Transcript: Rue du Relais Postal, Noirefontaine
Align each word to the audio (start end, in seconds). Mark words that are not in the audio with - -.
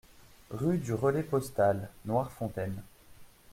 Rue 0.49 0.79
du 0.79 0.95
Relais 0.95 1.21
Postal, 1.21 1.87
Noirefontaine 2.05 2.81